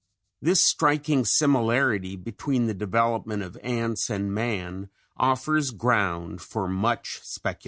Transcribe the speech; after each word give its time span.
This 0.41 0.65
striking 0.65 1.25
similarity 1.25 2.15
between 2.15 2.65
the 2.65 2.73
development 2.73 3.43
of 3.43 3.55
ants 3.61 4.09
and 4.09 4.33
man 4.33 4.89
offers 5.15 5.69
ground 5.69 6.41
for 6.41 6.67
much 6.67 7.19
speculation. 7.21 7.59